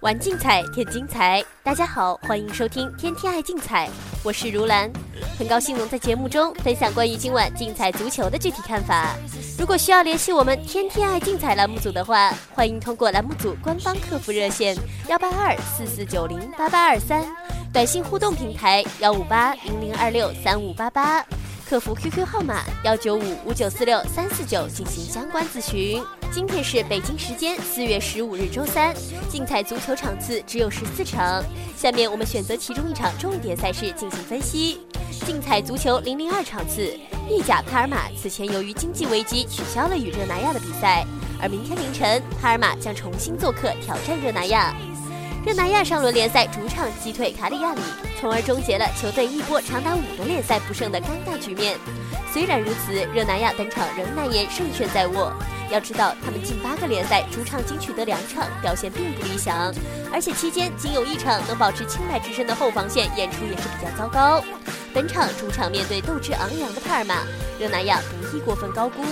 [0.00, 3.88] 玩竞彩添精彩，大家好，欢迎收听《天天爱竞彩》，
[4.22, 4.92] 我是如兰，
[5.38, 9.16] 很高兴能在节目中分享关于今晚竞彩足球的具体看法。
[9.58, 14.76] 如果需要联系我们《天天爱竞彩》栏目组的话，欢迎通过栏目组官方客服热线
[15.08, 17.24] 幺八二四四九零八八二三，
[17.72, 21.24] 短信互动平台幺五八零零二六三五八八。
[21.74, 26.00] 客服 QQ 号码幺九五五九四六三四九进行相关咨询。
[26.30, 28.94] 今天是北京时间四月十五日周三，
[29.28, 31.42] 竞彩足球场次只有十四场。
[31.76, 34.86] 下面我们选择其中一场重点赛事进行分析。
[35.26, 36.96] 竞彩足球零零二场次，
[37.28, 41.04] 意甲帕尔马此前由于经济危机取消了与热那亚的比赛，
[41.42, 44.72] 而明天凌晨帕尔马将重新做客挑战热那亚。
[45.44, 47.80] 热那亚上轮联赛主场击退卡里亚里，
[48.18, 51.76] 从而终结了球队一波长达五轮联赛不胜的尴尬局面。
[52.32, 55.30] 虽然如此，热那亚本场仍难言胜券在握。
[55.70, 59.70] 要知道，他们近八个联赛主场仅取得两场，表现并不理想，
[60.10, 64.42] 而且期间仅有一场能保持清白之身的后防线演出也是比较糟糕。
[64.94, 67.16] 本场主场面对斗志昂扬的帕尔马，
[67.60, 69.02] 热那亚不宜过分高估。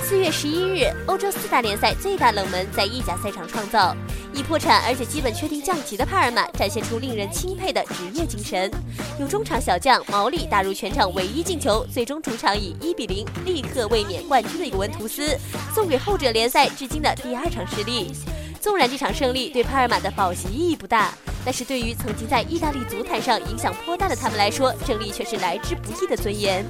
[0.00, 3.94] 四月十一日，欧洲四大联赛最大冷门在意甲赛场创造，
[4.38, 8.70] 已破产而且基本确定降级的帕尔马展现出令人钦佩的职业精神，
[9.18, 15.36] 有中场小将毛利打入全场唯一进球，最终主场以一比零立刻卫冕冠军的尤文图斯，
[15.74, 18.12] 送给后者联赛至今的第二场失利。
[18.60, 21.12] 纵然这场胜利对帕尔马的保级意义不大。
[21.48, 26.62] 但是对于曾经在意大利足坛上影响颇大的他们来说，胜利却是来之不易的尊严。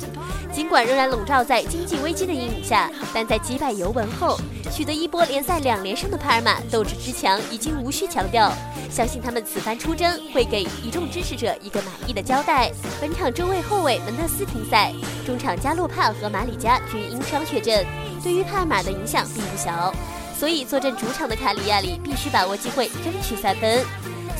[0.52, 4.38] 尽管仍然笼罩在经济危机的阴影下，但在击败尤文后，
[4.70, 8.52] 取得一波联赛两连胜的帕尔马斗志之强已经无需强调。
[8.88, 12.70] 相信他们此番出征会给一众支持者一个满意的交代。
[13.00, 14.92] 本场中卫后卫门特斯停赛，
[15.26, 17.84] 中场加洛帕和马里加均因伤缺阵，
[18.22, 19.92] 对于帕尔马的影响并不小。
[20.38, 23.84] 所以坐镇主场的卡里亚里必须把握机会，争取三分。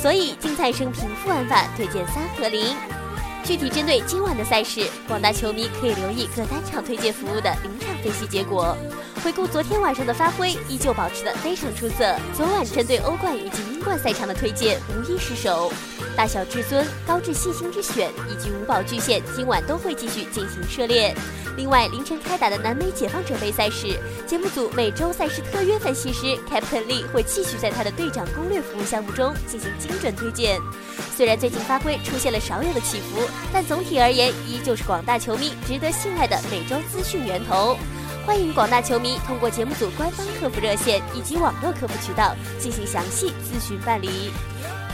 [0.00, 2.76] 所以，竞赛生平复玩法推荐三和零。
[3.44, 8.76] 具体针对今晚的赛事，广大球迷可以留意各单场推荐服务的临场分析结果。
[9.18, 12.16] 回顾昨天晚上的发挥，依旧保持得非常出色。
[12.34, 15.72] 昨晚针对欧冠以及英冠赛场的推荐无一失手。
[16.16, 21.14] 大小至尊、高至细心之选以及五宝巨献，今晚都会继续进行涉猎。
[21.56, 30.60] 另外，凌晨开打的南美解放者杯赛事，节目组每周赛事特约分析师 Captain Lee 会继续在他的队长攻略服务项目中进行精准推荐。
[31.16, 37.76] 虽然最近发挥出现了少有的起伏，但总体而言，依旧是广大球迷值得信赖的每周资讯源头。
[38.28, 44.30] 欢迎广大球迷通过节目组官方客服热线以及网络客服渠道进行详细咨询办理。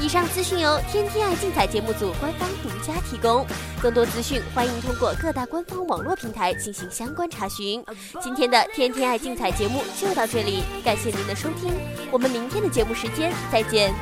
[0.01, 3.45] 以上资讯由天天爱竞彩节目组官方独家提供，
[3.83, 7.85] 更多资讯欢迎通过各大官方网络平台进行相关查询。
[8.23, 11.75] 今天的天天爱竞彩节目就到这里，感谢您的收听，
[12.13, 13.93] 我们明天的节目时间再见。